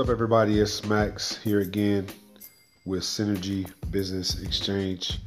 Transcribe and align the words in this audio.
What's 0.00 0.08
up, 0.08 0.14
everybody? 0.14 0.58
It's 0.58 0.82
Max 0.86 1.36
here 1.36 1.60
again 1.60 2.06
with 2.86 3.02
Synergy 3.02 3.70
Business 3.90 4.42
Exchange. 4.42 5.18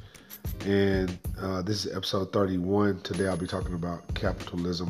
And 0.65 1.15
uh, 1.39 1.61
this 1.61 1.85
is 1.85 1.95
episode 1.95 2.33
31. 2.33 3.01
Today 3.01 3.27
I'll 3.27 3.37
be 3.37 3.45
talking 3.45 3.75
about 3.75 4.11
capitalism. 4.15 4.89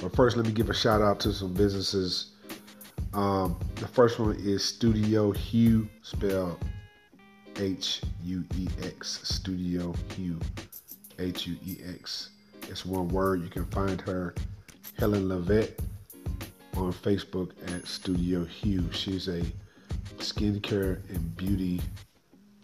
But 0.00 0.16
first, 0.16 0.38
let 0.38 0.46
me 0.46 0.52
give 0.52 0.70
a 0.70 0.74
shout 0.74 1.02
out 1.02 1.20
to 1.20 1.34
some 1.34 1.52
businesses. 1.52 2.30
Um, 3.12 3.60
the 3.74 3.88
first 3.88 4.18
one 4.18 4.36
is 4.36 4.64
Studio 4.64 5.32
Hue, 5.32 5.86
spelled 6.00 6.64
H 7.56 8.00
U 8.22 8.42
E 8.56 8.68
X. 8.84 9.20
Studio 9.22 9.94
Hue, 10.16 10.40
H 11.18 11.46
U 11.46 11.58
E 11.66 11.76
X. 11.86 12.30
It's 12.70 12.86
one 12.86 13.08
word. 13.08 13.42
You 13.42 13.50
can 13.50 13.66
find 13.66 14.00
her, 14.00 14.34
Helen 14.96 15.28
Levette 15.28 15.78
on 16.76 16.92
Facebook 16.92 17.50
at 17.74 17.86
Studio 17.86 18.44
Hue. 18.44 18.90
She's 18.92 19.28
a 19.28 19.42
skincare 20.18 21.08
and 21.08 21.36
beauty 21.36 21.80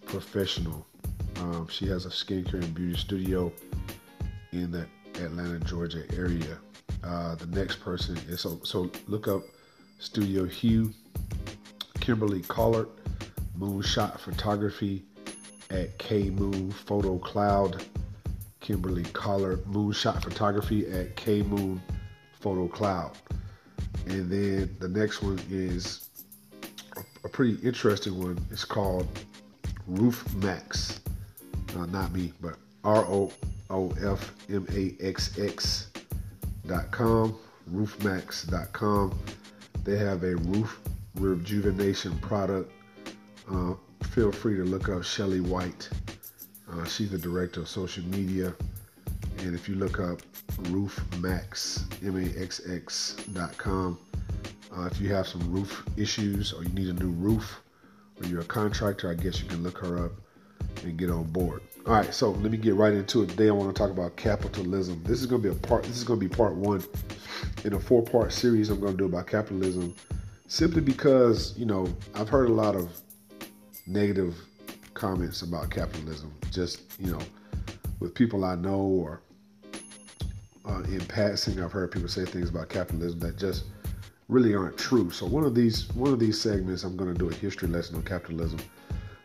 professional. 0.07 0.87
Um, 1.37 1.69
she 1.69 1.87
has 1.87 2.07
a 2.07 2.11
skincare 2.11 2.55
and 2.63 2.75
beauty 2.75 2.97
studio 2.97 3.53
in 4.53 4.71
the 4.71 4.87
Atlanta, 5.15 5.59
Georgia 5.61 6.05
area. 6.17 6.59
Uh, 7.03 7.35
the 7.35 7.47
next 7.47 7.77
person 7.77 8.17
is 8.29 8.41
so 8.41 8.61
so 8.63 8.91
look 9.07 9.29
up 9.29 9.43
Studio 9.99 10.45
Hue, 10.45 10.93
Kimberly 12.01 12.43
Collard, 12.43 12.89
Moonshot 13.59 14.19
Photography 14.19 15.05
at 15.71 15.99
K 15.99 16.31
Moon 16.31 16.71
Photo 16.71 17.19
Cloud. 17.19 17.85
Kimberly 18.61 19.05
Collard, 19.05 19.65
Moonshot 19.65 20.23
Photography 20.23 20.87
at 20.87 21.17
K 21.17 21.43
Moon 21.43 21.81
Photo 22.41 22.69
Cloud. 22.69 23.17
And 24.07 24.31
then 24.31 24.77
the 24.79 24.89
next 24.89 25.23
one 25.23 25.39
is 25.51 26.09
a, 27.25 27.29
pretty 27.29 27.55
interesting 27.67 28.19
one. 28.19 28.39
It's 28.51 28.65
called 28.65 29.07
Roof 29.87 30.33
Maxx. 30.37 31.01
Uh, 31.77 31.87
not 31.87 32.13
me, 32.13 32.33
but 32.41 32.57
R 32.83 33.05
O 33.05 33.31
O 33.69 33.91
F 34.03 34.33
M 34.49 34.67
A 34.73 34.97
X 35.01 35.39
X 35.39 35.89
dot 36.67 36.91
com, 36.91 37.39
roofmaxx.com. 37.73 38.69
com. 38.73 39.19
They 39.85 39.97
have 39.97 40.25
a 40.25 40.37
roof 40.37 40.81
rejuvenation 41.15 42.19
product. 42.19 42.73
Uh, 43.51 43.75
feel 44.03 44.33
free 44.33 44.57
to 44.57 44.65
look 44.65 44.89
up 44.89 45.05
Shelly 45.05 45.41
White. 45.41 45.89
Uh, 46.71 46.85
she's 46.85 47.11
the 47.11 47.19
director 47.19 47.61
of 47.61 47.69
social 47.69 48.05
media. 48.05 48.55
And 49.43 49.55
if 49.55 49.69
you 49.69 49.75
look 49.77 49.99
up 50.01 50.21
roofmaxx, 50.65 52.07
M-A-X-X.com, 52.07 53.99
uh, 54.77 54.85
if 54.85 55.01
you 55.01 55.15
have 55.15 55.27
some 55.27 55.51
roof 55.51 55.83
issues 55.97 56.53
or 56.53 56.63
you 56.63 56.69
need 56.71 56.89
a 56.89 56.93
new 56.93 57.11
roof 57.11 57.61
or 58.21 58.27
you're 58.27 58.43
a 58.43 58.45
contractor, 58.45 59.11
I 59.11 59.15
guess 59.15 59.41
you 59.41 59.49
can 59.49 59.63
look 59.63 59.79
her 59.79 60.05
up 60.05 60.13
and 60.85 60.97
get 60.99 61.11
on 61.11 61.25
board. 61.25 61.63
All 61.87 61.95
right, 61.95 62.13
so 62.13 62.33
let 62.33 62.53
me 62.53 62.59
get 62.59 62.75
right 62.75 62.93
into 62.93 63.23
it. 63.23 63.31
Today 63.31 63.49
I 63.49 63.53
want 63.53 63.75
to 63.75 63.79
talk 63.79 63.91
about 63.91 64.15
capitalism. 64.17 65.03
This 65.05 65.21
is 65.21 65.27
going 65.27 65.43
to 65.43 65.51
be 65.51 65.57
a 65.57 65.59
part. 65.59 65.85
This 65.85 65.97
is 65.97 66.05
going 66.05 66.21
to 66.21 66.29
be 66.29 66.33
part 66.33 66.55
one 66.55 66.85
in 67.65 67.73
a 67.73 67.81
four-part 67.81 68.33
series 68.33 68.69
I'm 68.69 68.81
going 68.81 68.93
to 68.93 68.99
do 68.99 69.07
about 69.07 69.27
capitalism. 69.27 69.95
Simply 70.49 70.83
because 70.83 71.57
you 71.57 71.65
know 71.65 71.89
I've 72.15 72.29
heard 72.29 72.51
a 72.51 72.53
lot 72.53 72.77
of 72.77 72.91
negative 73.87 74.37
comments 74.93 75.41
about 75.41 75.71
capitalism. 75.71 76.35
Just 76.51 76.83
you 77.01 77.13
know, 77.13 77.21
with 77.99 78.15
people 78.15 78.45
I 78.45 78.57
know 78.57 78.81
or 78.81 79.23
uh, 80.67 80.83
in 80.85 81.05
passing, 81.07 81.63
I've 81.63 81.73
heard 81.73 81.91
people 81.91 82.09
say 82.09 82.25
things 82.25 82.51
about 82.51 82.69
capitalism 82.69 83.19
that 83.21 83.37
just 83.37 83.65
really 84.29 84.55
aren't 84.55 84.79
true. 84.79 85.11
So 85.11 85.27
one 85.27 85.45
of 85.45 85.55
these 85.55 85.89
one 85.95 86.13
of 86.13 86.19
these 86.19 86.41
segments, 86.41 86.85
I'm 86.85 86.97
going 86.97 87.13
to 87.13 87.19
do 87.19 87.29
a 87.29 87.35
history 87.35 87.69
lesson 87.69 87.97
on 87.97 88.03
capitalism. 88.03 88.61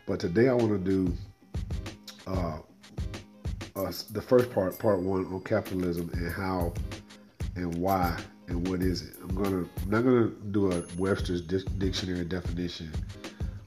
But 0.06 0.20
today 0.20 0.50
I 0.50 0.54
want 0.54 0.72
to 0.72 0.78
do 0.78 1.14
uh, 2.28 2.60
uh, 3.76 3.92
the 4.12 4.22
first 4.22 4.52
part, 4.52 4.78
part 4.80 5.02
one, 5.02 5.26
on 5.26 5.42
capitalism 5.42 6.10
and 6.14 6.32
how 6.32 6.74
and 7.56 7.76
why 7.76 8.18
and 8.48 8.68
what 8.68 8.82
is 8.82 9.04
it. 9.04 9.16
I'm 9.22 9.36
gonna 9.36 9.66
I'm 9.84 9.90
not 9.90 10.04
gonna 10.04 10.30
do 10.52 10.72
a 10.72 10.84
Webster's 10.98 11.42
dictionary 11.42 12.26
definition. 12.26 12.92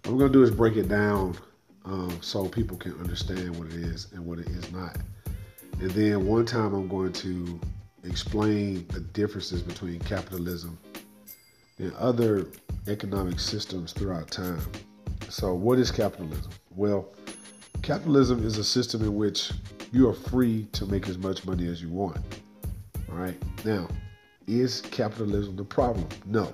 What 0.05 0.13
I'm 0.13 0.19
gonna 0.19 0.33
do 0.33 0.43
is 0.43 0.51
break 0.51 0.77
it 0.77 0.89
down 0.89 1.37
um, 1.85 2.19
so 2.21 2.49
people 2.49 2.77
can 2.77 2.93
understand 3.01 3.57
what 3.57 3.69
it 3.69 3.75
is 3.75 4.09
and 4.13 4.25
what 4.25 4.39
it 4.39 4.49
is 4.49 4.71
not. 4.73 4.97
And 5.81 5.91
then 5.91 6.27
one 6.27 6.45
time 6.45 6.75
I'm 6.75 6.89
going 6.89 7.13
to 7.15 7.61
explain 8.03 8.85
the 8.89 9.01
differences 9.01 9.63
between 9.63 10.01
capitalism 10.01 10.77
and 11.79 11.95
other 11.95 12.47
economic 12.89 13.39
systems 13.39 13.93
throughout 13.93 14.29
time. 14.29 14.61
So, 15.29 15.55
what 15.55 15.79
is 15.79 15.93
capitalism? 15.93 16.51
Well, 16.75 17.09
capitalism 17.83 18.45
is 18.45 18.59
a 18.59 18.65
system 18.65 19.03
in 19.03 19.15
which 19.15 19.53
you 19.93 20.09
are 20.09 20.15
free 20.15 20.67
to 20.73 20.85
make 20.87 21.09
as 21.09 21.17
much 21.17 21.45
money 21.45 21.69
as 21.69 21.81
you 21.81 21.91
want. 21.91 22.19
All 23.09 23.15
right. 23.15 23.37
Now, 23.65 23.87
is 24.49 24.81
capitalism 24.81 25.55
the 25.55 25.65
problem? 25.65 26.09
No. 26.25 26.53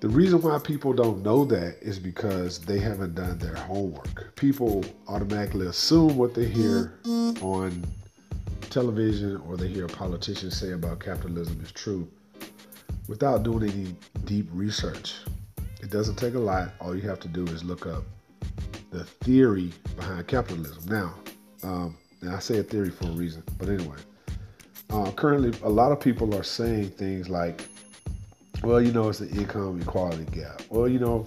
The 0.00 0.08
reason 0.08 0.40
why 0.40 0.58
people 0.58 0.92
don't 0.92 1.22
know 1.22 1.44
that 1.46 1.76
is 1.80 1.98
because 1.98 2.58
they 2.58 2.78
haven't 2.78 3.14
done 3.14 3.38
their 3.38 3.56
homework. 3.56 4.34
People 4.36 4.84
automatically 5.06 5.66
assume 5.66 6.16
what 6.16 6.34
they 6.34 6.46
hear 6.46 6.98
on 7.42 7.84
television 8.70 9.36
or 9.46 9.56
they 9.56 9.68
hear 9.68 9.84
a 9.84 9.88
politician 9.88 10.50
say 10.50 10.72
about 10.72 11.00
capitalism 11.00 11.60
is 11.62 11.72
true 11.72 12.08
without 13.08 13.42
doing 13.42 13.70
any 13.70 13.96
deep 14.24 14.48
research. 14.52 15.14
It 15.80 15.90
doesn't 15.90 16.16
take 16.16 16.34
a 16.34 16.38
lot. 16.38 16.72
All 16.80 16.94
you 16.94 17.02
have 17.08 17.20
to 17.20 17.28
do 17.28 17.44
is 17.46 17.64
look 17.64 17.86
up 17.86 18.04
the 18.90 19.04
theory 19.04 19.72
behind 19.96 20.26
capitalism. 20.26 20.84
Now, 20.88 21.14
um, 21.62 21.96
and 22.20 22.30
I 22.30 22.38
say 22.38 22.58
a 22.58 22.62
theory 22.62 22.90
for 22.90 23.06
a 23.06 23.12
reason, 23.12 23.42
but 23.58 23.68
anyway, 23.68 23.96
uh, 24.90 25.10
currently 25.12 25.58
a 25.62 25.68
lot 25.68 25.92
of 25.92 26.00
people 26.00 26.34
are 26.34 26.42
saying 26.42 26.90
things 26.90 27.28
like, 27.28 27.62
well, 28.62 28.80
you 28.80 28.92
know, 28.92 29.08
it's 29.08 29.18
the 29.18 29.28
income 29.30 29.80
equality 29.80 30.24
gap. 30.32 30.62
Well, 30.68 30.88
you 30.88 30.98
know, 30.98 31.24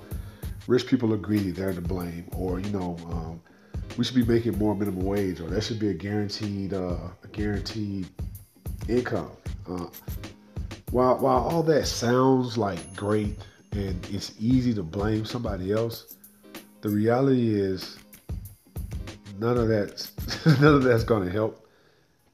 rich 0.68 0.88
people 0.88 1.14
are 1.14 1.18
greedy, 1.18 1.52
they're 1.52 1.74
to 1.74 1.82
blame. 1.82 2.28
Or, 2.36 2.60
you 2.60 2.70
know, 2.72 2.98
um, 3.10 3.42
we 3.98 4.04
should 4.04 4.16
be 4.16 4.26
making 4.26 4.58
more 4.58 4.76
minimum 4.76 5.06
wage, 5.06 5.40
or 5.40 5.50
that 5.50 5.64
should 5.64 5.80
be 5.80 5.90
a 5.90 5.94
guaranteed, 5.94 6.74
uh, 6.74 6.98
a 7.24 7.28
guaranteed 7.32 8.08
income. 8.88 9.32
Uh, 9.70 9.88
while 10.92 11.18
while 11.20 11.40
all 11.40 11.64
that 11.64 11.88
sounds 11.88 12.58
like 12.58 12.96
great 12.96 13.38
and 13.74 14.06
it's 14.12 14.34
easy 14.40 14.74
to 14.74 14.84
blame 14.84 15.26
somebody 15.26 15.72
else, 15.72 16.18
the 16.82 16.90
reality 16.90 17.56
is 17.56 17.98
none 19.40 19.58
of 19.58 19.68
that 19.68 20.10
none 20.62 20.76
of 20.76 20.84
that's 20.84 21.04
going 21.04 21.26
to 21.26 21.32
help, 21.32 21.66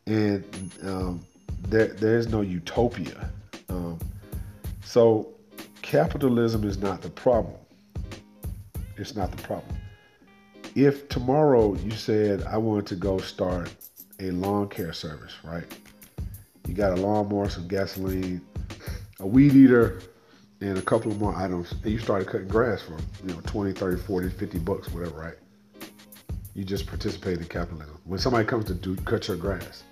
and 0.05 0.43
um, 0.83 1.25
there 1.67 1.87
there's 1.87 2.27
no 2.27 2.41
utopia. 2.41 3.29
Um, 3.69 3.99
so 4.83 5.33
capitalism 5.81 6.63
is 6.63 6.77
not 6.77 7.01
the 7.01 7.09
problem. 7.09 7.55
It's 8.97 9.15
not 9.15 9.31
the 9.31 9.41
problem. 9.43 9.76
If 10.77 11.09
tomorrow 11.09 11.73
you 11.73 11.89
said 11.89 12.43
I 12.43 12.57
want 12.57 12.85
to 12.89 12.95
go 12.95 13.17
start 13.17 13.73
a 14.19 14.29
lawn 14.29 14.69
care 14.69 14.93
service, 14.93 15.33
right? 15.43 15.65
You 16.67 16.75
got 16.75 16.95
a 16.95 17.01
lawnmower, 17.01 17.49
some 17.49 17.67
gasoline, 17.67 18.41
a 19.19 19.25
weed 19.25 19.55
eater, 19.55 20.01
and 20.61 20.77
a 20.77 20.81
couple 20.83 21.11
of 21.11 21.19
more 21.19 21.35
items, 21.35 21.71
and 21.71 21.91
you 21.91 21.97
started 21.97 22.27
cutting 22.27 22.47
grass 22.47 22.83
for 22.83 22.95
you 23.25 23.33
know 23.33 23.41
20, 23.47 23.71
30, 23.71 24.03
40, 24.03 24.29
50 24.29 24.59
bucks, 24.59 24.89
whatever, 24.89 25.19
right? 25.19 25.33
You 26.53 26.63
just 26.63 26.85
participate 26.85 27.39
in 27.39 27.45
capitalism. 27.45 27.97
When 28.05 28.19
somebody 28.19 28.45
comes 28.45 28.65
to 28.65 28.75
do 28.75 28.95
cut 28.97 29.27
your 29.27 29.37
grass 29.37 29.83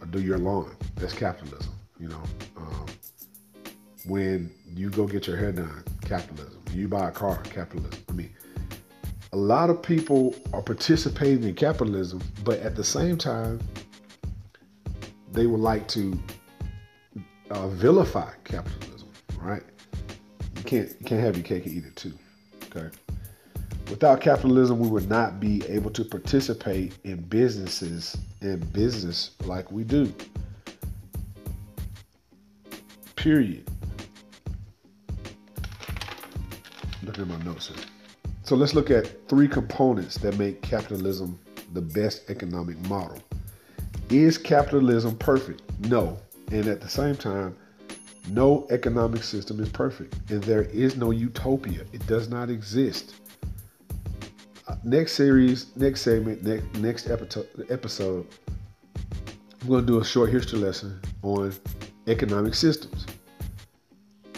or 0.00 0.06
do 0.06 0.22
your 0.22 0.38
lawn, 0.38 0.74
that's 0.94 1.12
capitalism. 1.12 1.74
You 2.00 2.08
know, 2.08 2.22
um, 2.56 2.86
when 4.06 4.50
you 4.74 4.88
go 4.88 5.06
get 5.06 5.26
your 5.26 5.36
hair 5.36 5.52
done, 5.52 5.84
capitalism. 6.00 6.62
You 6.72 6.88
buy 6.88 7.10
a 7.10 7.12
car, 7.12 7.42
capitalism. 7.42 8.02
I 8.08 8.12
mean, 8.12 8.30
a 9.36 9.44
lot 9.46 9.68
of 9.68 9.82
people 9.82 10.34
are 10.54 10.62
participating 10.62 11.44
in 11.44 11.54
capitalism, 11.54 12.22
but 12.42 12.58
at 12.60 12.74
the 12.74 12.82
same 12.82 13.18
time, 13.18 13.60
they 15.30 15.46
would 15.46 15.60
like 15.60 15.86
to 15.88 16.18
uh, 17.50 17.68
vilify 17.68 18.30
capitalism, 18.44 19.10
right? 19.38 19.62
You 20.56 20.62
can't 20.62 20.88
you 20.88 21.04
can't 21.04 21.20
have 21.20 21.36
your 21.36 21.44
cake 21.44 21.66
and 21.66 21.74
eat 21.74 21.84
it 21.84 21.94
too. 21.96 22.14
Okay. 22.74 22.88
Without 23.90 24.22
capitalism, 24.22 24.78
we 24.78 24.88
would 24.88 25.10
not 25.10 25.38
be 25.38 25.62
able 25.68 25.90
to 25.90 26.02
participate 26.02 26.96
in 27.04 27.20
businesses 27.20 28.16
and 28.40 28.72
business 28.72 29.32
like 29.44 29.70
we 29.70 29.84
do. 29.84 30.10
Period. 33.16 33.70
Looking 37.02 37.24
at 37.24 37.28
my 37.28 37.44
notes 37.44 37.68
here. 37.68 37.84
So 38.46 38.54
let's 38.54 38.74
look 38.74 38.92
at 38.92 39.28
three 39.28 39.48
components 39.48 40.18
that 40.18 40.38
make 40.38 40.62
capitalism 40.62 41.36
the 41.72 41.82
best 41.82 42.30
economic 42.30 42.78
model. 42.88 43.18
Is 44.08 44.38
capitalism 44.38 45.16
perfect? 45.16 45.62
No. 45.80 46.16
And 46.52 46.68
at 46.68 46.80
the 46.80 46.88
same 46.88 47.16
time, 47.16 47.56
No 48.28 48.66
economic 48.70 49.22
system 49.22 49.60
is 49.60 49.68
perfect, 49.68 50.16
and 50.30 50.42
there 50.42 50.62
is 50.62 50.96
no 50.96 51.12
utopia. 51.12 51.84
It 51.92 52.04
does 52.08 52.28
not 52.28 52.50
exist. 52.50 53.14
Uh, 54.66 54.74
next 54.82 55.12
series, 55.12 55.76
next 55.76 56.00
segment, 56.02 56.42
next 56.42 56.74
next 56.74 57.08
episode, 57.08 58.26
I'm 59.62 59.68
going 59.68 59.82
to 59.82 59.86
do 59.86 60.00
a 60.00 60.04
short 60.04 60.30
history 60.30 60.58
lesson 60.58 61.00
on 61.22 61.54
economic 62.08 62.54
systems, 62.54 63.06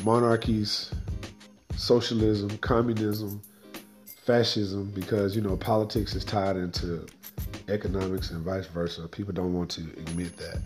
monarchies, 0.05 0.93
socialism, 1.76 2.58
communism, 2.58 3.40
fascism, 4.28 4.92
because 4.94 5.34
you 5.34 5.40
know 5.40 5.56
politics 5.56 6.14
is 6.14 6.22
tied 6.22 6.56
into 6.56 7.06
economics 7.69 8.30
and 8.30 8.44
vice 8.44 8.66
versa. 8.66 9.08
People 9.08 9.32
don't 9.32 9.54
want 9.54 9.70
to 9.70 9.80
admit 9.80 10.36
that. 10.36 10.60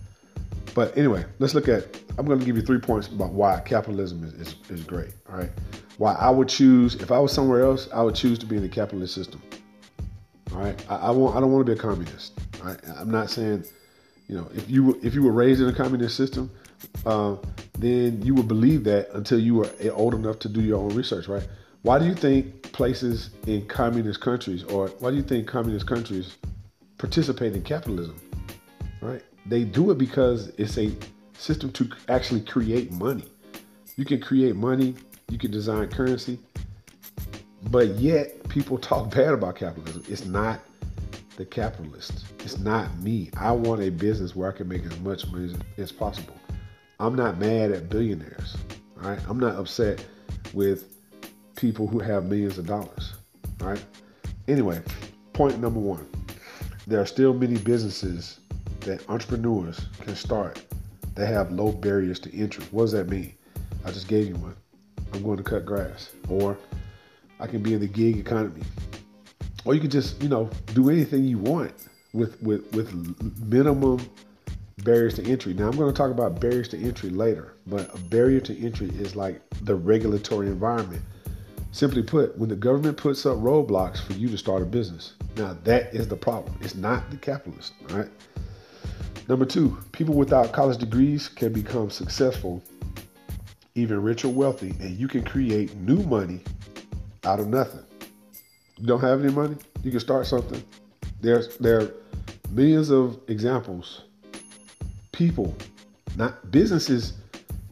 But 0.74 0.98
anyway, 0.98 1.24
let's 1.38 1.54
look 1.54 1.68
at. 1.68 1.96
I'm 2.18 2.26
going 2.26 2.40
to 2.40 2.44
give 2.44 2.56
you 2.56 2.62
three 2.62 2.80
points 2.80 3.06
about 3.06 3.30
why 3.30 3.60
capitalism 3.60 4.24
is, 4.24 4.32
is, 4.34 4.56
is 4.68 4.82
great. 4.82 5.12
All 5.30 5.36
right, 5.38 5.50
why 5.98 6.14
I 6.14 6.28
would 6.28 6.48
choose 6.48 6.96
if 6.96 7.12
I 7.12 7.20
was 7.20 7.32
somewhere 7.32 7.62
else, 7.62 7.88
I 7.94 8.02
would 8.02 8.16
choose 8.16 8.36
to 8.40 8.46
be 8.46 8.56
in 8.56 8.62
the 8.62 8.68
capitalist 8.68 9.14
system. 9.14 9.40
All 10.52 10.58
right, 10.58 10.84
I, 10.90 10.96
I 10.96 11.10
won't. 11.10 11.36
I 11.36 11.40
don't 11.40 11.52
want 11.52 11.64
to 11.64 11.72
be 11.72 11.78
a 11.78 11.80
communist. 11.80 12.32
I'm 12.64 13.12
not 13.12 13.30
saying, 13.30 13.64
you 14.26 14.36
know, 14.36 14.48
if 14.54 14.68
you 14.68 14.98
if 15.04 15.14
you 15.14 15.22
were 15.22 15.32
raised 15.32 15.60
in 15.60 15.68
a 15.68 15.72
communist 15.72 16.16
system, 16.16 16.50
uh, 17.06 17.36
then 17.78 18.22
you 18.22 18.34
would 18.34 18.48
believe 18.48 18.82
that 18.84 19.10
until 19.12 19.38
you 19.38 19.54
were 19.54 19.70
old 19.92 20.14
enough 20.14 20.40
to 20.40 20.48
do 20.48 20.60
your 20.60 20.80
own 20.80 20.96
research. 20.96 21.28
Right? 21.28 21.46
Why 21.82 22.00
do 22.00 22.06
you 22.06 22.14
think 22.14 22.61
places 22.72 23.30
in 23.46 23.66
communist 23.66 24.20
countries, 24.20 24.64
or 24.64 24.88
why 24.98 25.10
do 25.10 25.16
you 25.16 25.22
think 25.22 25.46
communist 25.46 25.86
countries 25.86 26.36
participate 26.98 27.54
in 27.54 27.62
capitalism? 27.62 28.20
Right? 29.00 29.22
They 29.46 29.64
do 29.64 29.90
it 29.90 29.98
because 29.98 30.48
it's 30.58 30.78
a 30.78 30.92
system 31.36 31.72
to 31.72 31.90
actually 32.08 32.40
create 32.40 32.92
money. 32.92 33.24
You 33.96 34.04
can 34.04 34.20
create 34.20 34.56
money, 34.56 34.94
you 35.28 35.38
can 35.38 35.50
design 35.50 35.88
currency, 35.88 36.38
but 37.70 37.88
yet 37.90 38.48
people 38.48 38.78
talk 38.78 39.10
bad 39.14 39.34
about 39.34 39.56
capitalism. 39.56 40.04
It's 40.08 40.24
not 40.24 40.60
the 41.36 41.44
capitalist. 41.44 42.24
It's 42.40 42.58
not 42.58 42.96
me. 42.98 43.30
I 43.36 43.52
want 43.52 43.82
a 43.82 43.90
business 43.90 44.36
where 44.36 44.52
I 44.52 44.56
can 44.56 44.68
make 44.68 44.84
as 44.84 44.98
much 45.00 45.26
money 45.30 45.46
as, 45.46 45.54
as 45.78 45.92
possible. 45.92 46.36
I'm 47.00 47.14
not 47.14 47.38
mad 47.38 47.72
at 47.72 47.88
billionaires. 47.88 48.56
All 49.02 49.10
right. 49.10 49.18
I'm 49.28 49.40
not 49.40 49.56
upset 49.56 50.04
with 50.52 50.92
people 51.62 51.86
who 51.86 52.00
have 52.00 52.24
millions 52.24 52.58
of 52.58 52.66
dollars. 52.66 53.12
right? 53.60 53.82
Anyway, 54.48 54.82
point 55.32 55.60
number 55.60 55.78
one. 55.78 56.04
There 56.88 57.00
are 57.00 57.06
still 57.06 57.32
many 57.32 57.56
businesses 57.56 58.40
that 58.80 59.08
entrepreneurs 59.08 59.86
can 60.00 60.16
start 60.16 60.60
that 61.14 61.26
have 61.26 61.52
low 61.52 61.70
barriers 61.70 62.18
to 62.18 62.36
entry. 62.36 62.64
What 62.72 62.82
does 62.82 62.92
that 62.92 63.08
mean? 63.08 63.32
I 63.84 63.92
just 63.92 64.08
gave 64.08 64.26
you 64.26 64.34
one. 64.34 64.56
I'm 65.12 65.22
going 65.22 65.36
to 65.36 65.44
cut 65.44 65.64
grass. 65.64 66.10
Or 66.28 66.58
I 67.38 67.46
can 67.46 67.62
be 67.62 67.74
in 67.74 67.80
the 67.80 67.86
gig 67.86 68.16
economy. 68.16 68.62
Or 69.64 69.72
you 69.72 69.80
can 69.80 69.90
just, 69.90 70.20
you 70.20 70.28
know, 70.28 70.50
do 70.74 70.90
anything 70.90 71.22
you 71.22 71.38
want 71.38 71.72
with 72.12 72.42
with 72.42 72.74
with 72.74 72.92
minimum 73.40 74.00
barriers 74.78 75.14
to 75.14 75.24
entry. 75.24 75.54
Now 75.54 75.68
I'm 75.68 75.76
going 75.76 75.92
to 75.92 75.96
talk 75.96 76.10
about 76.10 76.40
barriers 76.40 76.68
to 76.70 76.76
entry 76.78 77.10
later, 77.10 77.54
but 77.68 77.94
a 77.94 77.98
barrier 77.98 78.40
to 78.40 78.58
entry 78.58 78.88
is 78.88 79.14
like 79.14 79.40
the 79.60 79.76
regulatory 79.76 80.48
environment. 80.48 81.02
Simply 81.72 82.02
put, 82.02 82.36
when 82.36 82.50
the 82.50 82.56
government 82.56 82.98
puts 82.98 83.24
up 83.24 83.38
roadblocks 83.38 83.98
for 83.98 84.12
you 84.12 84.28
to 84.28 84.36
start 84.36 84.60
a 84.60 84.66
business. 84.66 85.14
Now 85.36 85.56
that 85.64 85.94
is 85.94 86.06
the 86.06 86.16
problem. 86.16 86.54
It's 86.60 86.74
not 86.74 87.10
the 87.10 87.16
capitalist, 87.16 87.72
right? 87.88 88.10
Number 89.26 89.46
two, 89.46 89.78
people 89.92 90.14
without 90.14 90.52
college 90.52 90.76
degrees 90.76 91.28
can 91.28 91.50
become 91.50 91.88
successful, 91.88 92.62
even 93.74 94.02
rich 94.02 94.22
or 94.24 94.28
wealthy, 94.28 94.74
and 94.80 94.98
you 94.98 95.08
can 95.08 95.24
create 95.24 95.74
new 95.76 96.02
money 96.02 96.40
out 97.24 97.40
of 97.40 97.48
nothing. 97.48 97.84
You 98.76 98.86
don't 98.86 99.00
have 99.00 99.24
any 99.24 99.32
money, 99.32 99.56
you 99.82 99.90
can 99.90 100.00
start 100.00 100.26
something. 100.26 100.62
There's 101.22 101.56
there 101.56 101.80
are 101.80 101.94
millions 102.50 102.90
of 102.90 103.18
examples. 103.28 104.02
People, 105.12 105.56
not 106.16 106.50
businesses, 106.50 107.14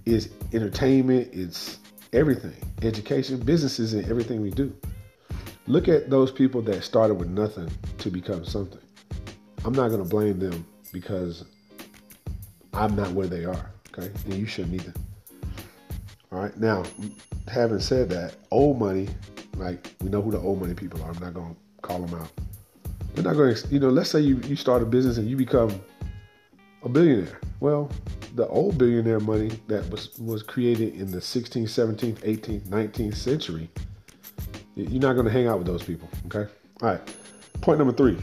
is 0.07 0.31
entertainment, 0.55 1.29
it's 1.33 1.79
everything. 2.15 2.70
Education, 2.83 3.39
businesses, 3.39 3.95
and 3.95 4.09
everything 4.09 4.41
we 4.41 4.51
do. 4.51 4.75
Look 5.67 5.89
at 5.89 6.11
those 6.11 6.31
people 6.31 6.63
that 6.63 6.83
started 6.83 7.15
with 7.15 7.29
nothing 7.29 7.71
to 7.99 8.11
become 8.11 8.45
something. 8.45 8.81
I'm 9.65 9.75
not 9.75 9.89
going 9.89 10.03
to 10.03 10.09
blame 10.09 10.39
them 10.39 10.67
because 10.93 11.45
I'm 12.73 12.97
not 12.97 13.11
where 13.13 13.27
they 13.27 13.45
are. 13.45 13.71
Okay, 13.93 14.11
and 14.25 14.35
you 14.35 14.47
shouldn't 14.47 14.75
either. 14.75 14.95
All 16.33 16.39
right. 16.39 16.57
Now, 16.57 16.85
having 17.49 17.81
said 17.81 18.09
that, 18.11 18.37
old 18.51 18.79
money, 18.79 19.09
like 19.57 19.93
we 20.01 20.09
know 20.09 20.23
who 20.23 20.31
the 20.31 20.39
old 20.39 20.61
money 20.61 20.75
people 20.75 21.03
are. 21.03 21.11
I'm 21.11 21.19
not 21.19 21.35
gonna 21.35 21.55
call 21.83 22.01
them 22.01 22.21
out. 22.21 22.31
They're 23.15 23.25
not 23.25 23.35
going 23.35 23.55
to, 23.55 23.69
you 23.69 23.81
know. 23.81 23.91
Let's 23.91 24.11
say 24.11 24.21
you 24.21 24.41
you 24.47 24.57
start 24.57 24.83
a 24.83 24.87
business 24.87 25.19
and 25.19 25.29
you 25.29 25.37
become 25.37 25.81
a 26.85 26.89
billionaire. 26.89 27.41
Well, 27.59 27.91
the 28.35 28.47
old 28.49 28.79
billionaire 28.79 29.21
money 29.21 29.51
that 29.67 29.89
was 29.91 30.19
was 30.19 30.43
created 30.43 30.95
in 30.95 31.11
the 31.11 31.19
16th, 31.19 31.65
17th, 31.65 32.19
18th, 32.19 32.63
19th 32.63 33.15
century. 33.17 33.71
You're 34.77 35.01
not 35.01 35.15
going 35.15 35.27
to 35.27 35.33
hang 35.33 35.47
out 35.47 35.59
with 35.59 35.67
those 35.67 35.83
people. 35.83 36.09
Okay. 36.27 36.51
All 36.83 36.89
right. 36.89 37.17
Point 37.61 37.79
number 37.79 37.93
three 37.93 38.19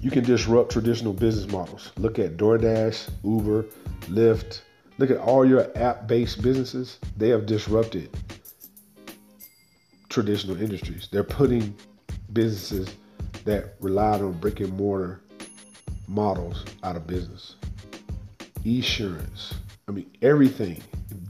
you 0.00 0.10
can 0.10 0.22
disrupt 0.22 0.70
traditional 0.70 1.14
business 1.14 1.50
models. 1.50 1.92
Look 1.96 2.18
at 2.18 2.36
DoorDash, 2.36 3.08
Uber, 3.24 3.64
Lyft. 4.02 4.60
Look 4.98 5.10
at 5.10 5.16
all 5.16 5.46
your 5.46 5.66
app 5.78 6.06
based 6.06 6.42
businesses. 6.42 6.98
They 7.16 7.30
have 7.30 7.46
disrupted 7.46 8.10
traditional 10.10 10.60
industries. 10.60 11.08
They're 11.10 11.24
putting 11.24 11.74
businesses 12.34 12.94
that 13.44 13.76
relied 13.80 14.20
on 14.20 14.32
brick 14.32 14.60
and 14.60 14.72
mortar 14.74 15.22
models 16.06 16.64
out 16.82 16.96
of 16.96 17.06
business. 17.06 17.56
Insurance, 18.64 19.54
I 19.88 19.92
mean, 19.92 20.10
everything, 20.22 20.82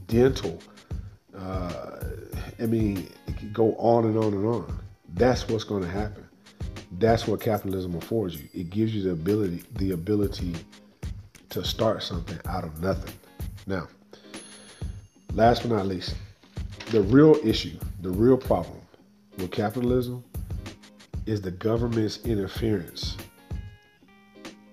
dental, 0.07 0.61
uh, 1.37 1.99
I 2.59 2.65
mean, 2.65 3.09
it 3.27 3.37
could 3.37 3.53
go 3.53 3.75
on 3.75 4.05
and 4.05 4.17
on 4.17 4.33
and 4.33 4.45
on. 4.45 4.79
That's 5.13 5.47
what's 5.47 5.63
going 5.63 5.83
to 5.83 5.89
happen. 5.89 6.25
That's 6.97 7.27
what 7.27 7.41
capitalism 7.41 7.95
affords 7.95 8.35
you. 8.35 8.47
It 8.53 8.69
gives 8.69 8.95
you 8.95 9.03
the 9.03 9.11
ability, 9.11 9.63
the 9.75 9.91
ability 9.91 10.55
to 11.49 11.63
start 11.63 12.03
something 12.03 12.39
out 12.45 12.63
of 12.63 12.81
nothing. 12.81 13.13
Now, 13.67 13.87
last 15.33 15.63
but 15.63 15.75
not 15.75 15.87
least, 15.87 16.15
the 16.91 17.01
real 17.01 17.35
issue, 17.43 17.77
the 18.01 18.11
real 18.11 18.37
problem 18.37 18.79
with 19.37 19.51
capitalism 19.51 20.23
is 21.25 21.41
the 21.41 21.51
government's 21.51 22.23
interference 22.25 23.17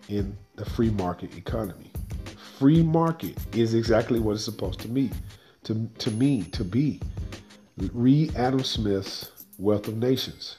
in 0.08 0.36
the 0.56 0.64
free 0.64 0.90
market 0.90 1.36
economy. 1.36 1.91
Free 2.62 2.84
market 2.84 3.36
is 3.56 3.74
exactly 3.74 4.20
what 4.20 4.34
it's 4.34 4.44
supposed 4.44 4.78
to 4.82 4.88
mean, 4.88 5.10
to, 5.64 5.90
to 5.98 6.12
mean, 6.12 6.44
to 6.52 6.62
be. 6.62 7.00
Read 7.92 8.36
Adam 8.36 8.62
Smith's 8.62 9.32
Wealth 9.58 9.88
of 9.88 9.96
Nations. 9.96 10.58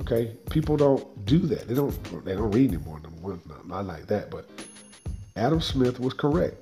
Okay, 0.00 0.34
people 0.48 0.78
don't 0.78 1.26
do 1.26 1.40
that. 1.40 1.68
They 1.68 1.74
don't. 1.74 2.24
They 2.24 2.34
don't 2.34 2.50
read 2.52 2.72
anymore. 2.72 3.00
One, 3.20 3.38
not, 3.46 3.68
not 3.68 3.84
like 3.84 4.06
that. 4.06 4.30
But 4.30 4.48
Adam 5.36 5.60
Smith 5.60 6.00
was 6.00 6.14
correct. 6.14 6.56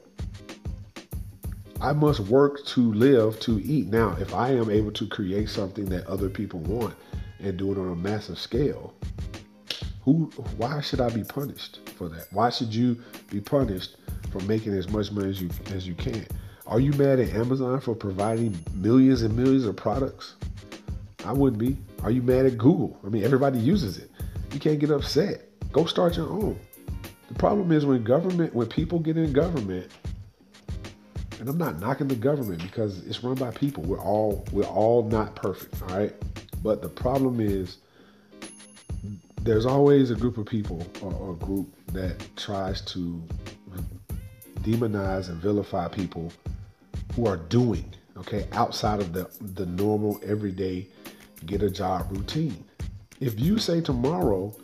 I 1.80 1.92
must 1.92 2.18
work 2.18 2.66
to 2.66 2.92
live 2.94 3.38
to 3.42 3.61
eat. 3.61 3.87
Now, 3.87 4.16
if 4.18 4.34
I 4.34 4.49
am 4.49 4.70
able 4.70 4.90
to 4.90 5.06
create 5.06 5.50
something 5.50 5.84
that 5.90 6.04
other 6.08 6.28
people 6.28 6.58
want 6.58 6.96
and 7.38 7.56
do 7.56 7.70
it 7.70 7.78
on 7.78 7.92
a 7.92 7.94
massive 7.94 8.40
scale, 8.40 8.92
who? 10.04 10.32
Why 10.56 10.80
should 10.80 11.00
I 11.00 11.11
be 11.11 11.22
punished 11.22 11.88
for 11.90 12.08
that? 12.08 12.26
Why 12.32 12.50
should 12.50 12.75
you 12.75 13.00
be 13.30 13.40
punished 13.40 13.99
for 14.31 14.41
making 14.41 14.75
as 14.75 14.88
much 14.88 15.11
money 15.12 15.31
as 15.31 15.41
you 15.41 15.50
as 15.75 15.87
you 15.87 15.95
can? 15.95 16.26
Are 16.67 16.81
you 16.81 16.93
mad 16.93 17.19
at 17.19 17.31
Amazon 17.31 17.81
for 17.81 17.95
providing 17.95 18.59
millions 18.75 19.23
and 19.23 19.37
millions 19.37 19.64
of 19.64 19.76
products? 19.76 20.37
I 21.25 21.33
wouldn't 21.33 21.59
be. 21.59 21.76
Are 22.02 22.11
you 22.11 22.23
mad 22.23 22.47
at 22.47 22.59
Google? 22.59 22.99
I 23.05 23.09
mean, 23.09 23.25
everybody 23.25 23.59
uses 23.59 23.99
it. 23.99 24.11
You 24.52 24.61
can't 24.61 24.79
get 24.79 24.91
upset. 24.91 25.49
Go 25.73 25.87
start 25.87 26.17
your 26.17 26.29
own. 26.29 26.59
The 27.29 27.35
problem 27.35 27.73
is 27.73 27.87
when 27.87 28.05
government, 28.05 28.55
when 28.55 28.69
people 28.69 28.99
get 28.99 29.17
in 29.17 29.33
government, 29.33 29.91
and 31.41 31.49
I'm 31.49 31.59
not 31.59 31.81
knocking 31.81 32.07
the 32.07 32.14
government 32.14 32.62
because 32.62 33.05
it's 33.07 33.25
run 33.25 33.35
by 33.35 33.50
people. 33.50 33.83
We're 33.83 34.00
all 34.00 34.45
we're 34.52 34.64
all 34.64 35.02
not 35.09 35.35
perfect, 35.35 35.83
all 35.83 35.99
right? 35.99 36.14
But 36.62 36.83
the 36.83 36.88
problem 36.88 37.41
is 37.41 37.79
there's 39.41 39.67
always 39.67 40.11
a 40.11 40.14
group 40.14 40.38
of 40.38 40.47
people 40.47 40.87
or, 41.00 41.12
or 41.12 41.33
a 41.33 41.37
group 41.37 41.69
that 41.88 42.25
tries 42.37 42.81
to 42.83 43.21
demonize 44.62 45.28
and 45.28 45.40
vilify 45.40 45.88
people 45.88 46.33
who 47.14 47.26
are 47.26 47.37
doing, 47.37 47.92
okay, 48.16 48.47
outside 48.52 49.00
of 49.00 49.12
the 49.12 49.31
the 49.54 49.66
normal 49.66 50.21
everyday 50.25 50.87
get 51.47 51.62
a 51.62 51.71
job 51.71 52.07
routine. 52.11 52.64
If 53.21 53.38
you 53.38 53.59
say 53.59 53.81
tomorrow, 53.81 54.54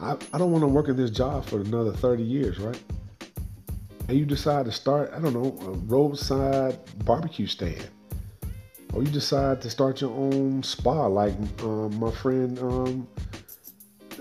I, 0.00 0.16
I 0.32 0.38
don't 0.38 0.52
want 0.52 0.62
to 0.62 0.68
work 0.68 0.88
at 0.88 0.96
this 0.96 1.10
job 1.10 1.44
for 1.46 1.60
another 1.60 1.92
30 1.92 2.22
years, 2.22 2.58
right? 2.58 2.80
and 4.08 4.18
you 4.18 4.26
decide 4.26 4.66
to 4.66 4.72
start, 4.72 5.10
I 5.14 5.20
don't 5.20 5.32
know, 5.32 5.56
a 5.66 5.70
roadside 5.86 6.78
barbecue 7.04 7.46
stand. 7.46 7.88
Or 8.92 9.02
you 9.02 9.10
decide 9.10 9.62
to 9.62 9.70
start 9.70 10.02
your 10.02 10.10
own 10.10 10.62
spa, 10.62 11.06
like 11.06 11.32
um, 11.62 11.98
my 11.98 12.10
friend 12.10 12.58
um, 12.58 13.08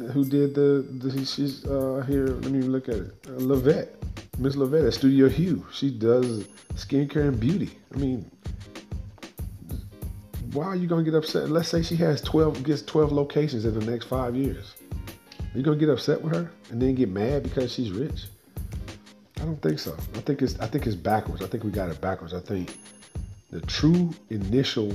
who 0.10 0.25
did 0.25 0.55
the, 0.55 0.86
the 1.00 1.25
she's 1.25 1.65
uh, 1.65 2.03
here. 2.08 2.27
Let 2.27 2.51
me 2.51 2.62
look 2.62 2.89
at 2.89 2.96
it. 2.96 3.15
Uh, 3.27 3.31
Lavette, 3.31 3.89
Miss 4.38 4.55
Lavette 4.55 4.88
at 4.88 4.93
Studio 4.93 5.29
Hue. 5.29 5.65
She 5.72 5.91
does 5.91 6.46
skincare 6.75 7.27
and 7.27 7.39
beauty. 7.39 7.72
I 7.93 7.98
mean, 7.98 8.29
why 10.53 10.65
are 10.65 10.75
you 10.75 10.88
gonna 10.88 11.03
get 11.03 11.15
upset? 11.15 11.50
Let's 11.50 11.70
say 11.70 11.81
she 11.81 11.96
has 11.98 12.22
twelve, 12.22 12.63
gets 12.63 12.81
twelve 12.81 13.12
locations 13.12 13.65
in 13.65 13.77
the 13.77 13.86
next 13.86 14.05
five 14.05 14.36
years. 14.36 14.75
Are 15.53 15.58
you 15.58 15.63
gonna 15.63 15.77
get 15.77 15.89
upset 15.89 16.22
with 16.22 16.36
her 16.36 16.51
and 16.70 16.81
then 16.81 16.96
get 16.96 17.10
mad 17.10 17.43
because 17.43 17.74
she's 17.74 17.91
rich? 17.91 18.25
I 19.39 19.46
don't 19.46 19.62
think 19.62 19.79
so. 19.79 19.96
I 20.15 20.20
think 20.20 20.41
it's 20.41 20.60
I 20.60 20.67
think 20.67 20.86
it's 20.88 20.96
backwards. 20.96 21.41
I 21.41 21.48
think 21.48 21.63
we 21.63 21.72
got 21.72 21.89
it 21.89 22.00
backwards. 22.00 22.34
I 22.34 22.39
think 22.39 22.77
the 23.50 23.62
true 23.62 24.13
initial 24.29 24.93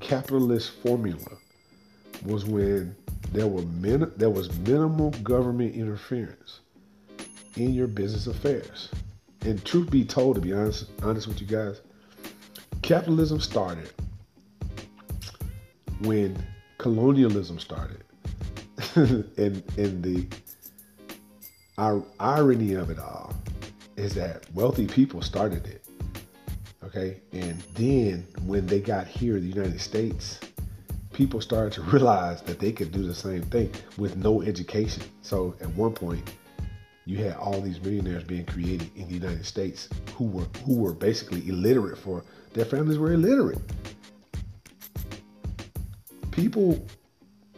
capitalist 0.00 0.70
formula 0.82 1.38
was 2.24 2.44
when 2.44 2.94
there 3.30 3.46
were 3.46 3.62
min- 3.62 4.12
there 4.16 4.30
was 4.30 4.56
minimal 4.58 5.10
government 5.22 5.74
interference 5.74 6.60
in 7.56 7.72
your 7.74 7.86
business 7.86 8.26
affairs. 8.26 8.88
And 9.42 9.64
truth 9.64 9.90
be 9.90 10.04
told, 10.04 10.36
to 10.36 10.40
be 10.40 10.52
honest, 10.52 10.86
honest 11.02 11.26
with 11.26 11.40
you 11.40 11.46
guys, 11.46 11.80
capitalism 12.82 13.40
started 13.40 13.90
when 16.02 16.36
colonialism 16.78 17.58
started. 17.58 18.04
and 18.94 19.62
and 19.76 20.02
the 20.02 20.26
our 21.78 22.04
irony 22.20 22.74
of 22.74 22.90
it 22.90 22.98
all 22.98 23.34
is 23.96 24.14
that 24.14 24.46
wealthy 24.54 24.86
people 24.86 25.22
started 25.22 25.66
it. 25.66 25.84
Okay? 26.84 27.20
And 27.32 27.60
then 27.74 28.26
when 28.44 28.66
they 28.66 28.80
got 28.80 29.06
here 29.06 29.36
in 29.36 29.48
the 29.48 29.54
United 29.54 29.80
States, 29.80 30.40
people 31.12 31.40
started 31.40 31.72
to 31.74 31.82
realize 31.90 32.42
that 32.42 32.58
they 32.58 32.72
could 32.72 32.92
do 32.92 33.02
the 33.02 33.14
same 33.14 33.42
thing 33.42 33.70
with 33.98 34.16
no 34.16 34.42
education. 34.42 35.02
So 35.22 35.54
at 35.60 35.68
one 35.70 35.92
point, 35.92 36.32
you 37.04 37.18
had 37.18 37.34
all 37.36 37.60
these 37.60 37.80
millionaires 37.80 38.24
being 38.24 38.46
created 38.46 38.90
in 38.96 39.08
the 39.08 39.14
United 39.14 39.44
States 39.44 39.88
who 40.14 40.24
were 40.24 40.46
who 40.64 40.76
were 40.76 40.92
basically 40.92 41.48
illiterate 41.48 41.98
for 41.98 42.24
their 42.52 42.64
families 42.64 42.98
were 42.98 43.12
illiterate. 43.12 43.58
People 46.30 46.84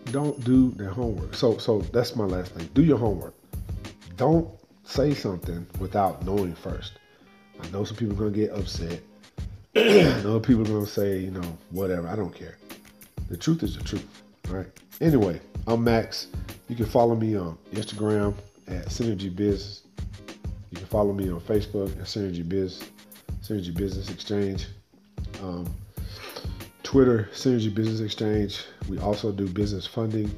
don't 0.07 0.43
do 0.45 0.71
their 0.73 0.91
homework. 0.91 1.35
So 1.35 1.59
so 1.59 1.81
that's 1.93 2.17
my 2.17 2.25
last 2.25 2.53
thing. 2.53 2.69
Do 2.75 2.83
your 2.83 2.99
homework. 2.99 3.35
Don't 4.17 4.49
say 4.85 5.13
something 5.15 5.67
without 5.79 6.25
knowing 6.25 6.55
first. 6.55 6.93
I 7.61 7.69
know 7.71 7.85
some 7.85 7.97
people 7.97 8.15
are 8.15 8.19
gonna 8.19 8.31
get 8.31 8.51
upset. 8.53 9.01
I 9.77 10.21
know 10.23 10.41
people 10.41 10.63
are 10.63 10.73
gonna 10.73 10.87
say, 10.87 11.19
you 11.19 11.31
know, 11.31 11.59
whatever. 11.71 12.09
I 12.09 12.17
don't 12.17 12.35
care. 12.35 12.57
The 13.35 13.41
truth 13.41 13.65
is 13.65 13.77
the 13.77 13.83
truth. 13.83 14.23
Right. 14.49 14.69
Anyway, 15.01 15.41
I'm 15.67 15.83
Max. 15.83 16.29
You 16.69 16.77
can 16.77 16.87
follow 16.87 17.17
me 17.17 17.35
on 17.35 17.59
Instagram 17.73 18.33
at 18.69 18.87
Synergy 18.87 19.35
Biz. 19.35 19.81
You 20.71 20.77
can 20.77 20.87
follow 20.87 21.13
me 21.13 21.29
on 21.33 21.41
Facebook 21.41 21.91
at 21.99 22.05
Synergy 22.05 22.49
Biz, 22.49 22.85
Synergy 23.43 23.75
Business 23.77 24.09
Exchange. 24.09 24.69
Um, 25.43 25.67
Twitter, 26.85 27.29
Synergy 27.33 27.75
Business 27.75 27.99
Exchange. 27.99 28.67
We 28.89 29.01
also 29.01 29.33
do 29.33 29.49
business 29.49 29.85
funding 29.85 30.33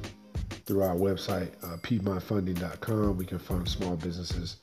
through 0.65 0.81
our 0.81 0.95
website, 0.95 1.51
uh, 1.63 1.77
piedmontfunding.com. 1.83 3.15
We 3.15 3.27
can 3.27 3.37
fund 3.37 3.69
small 3.69 3.95
businesses 3.95 4.57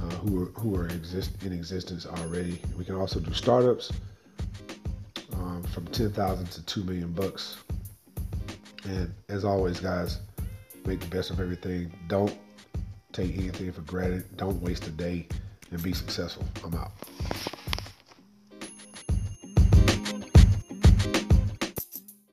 uh, 0.00 0.08
who 0.14 0.44
are, 0.44 0.46
who 0.58 0.74
are 0.74 0.86
exist, 0.86 1.32
in 1.44 1.52
existence 1.52 2.06
already. 2.06 2.62
We 2.78 2.86
can 2.86 2.94
also 2.94 3.20
do 3.20 3.34
startups 3.34 3.92
um, 5.52 5.62
from 5.64 5.86
10,000 5.86 6.46
to 6.46 6.62
2 6.64 6.84
million 6.84 7.12
bucks. 7.12 7.58
And 8.84 9.12
as 9.28 9.44
always, 9.44 9.80
guys, 9.80 10.18
make 10.86 11.00
the 11.00 11.06
best 11.06 11.30
of 11.30 11.40
everything. 11.40 11.92
Don't 12.08 12.36
take 13.12 13.36
anything 13.36 13.70
for 13.72 13.82
granted. 13.82 14.36
Don't 14.36 14.60
waste 14.62 14.86
a 14.86 14.90
day 14.90 15.28
and 15.70 15.82
be 15.82 15.92
successful. 15.92 16.44
I'm 16.64 16.74
out. 16.74 16.92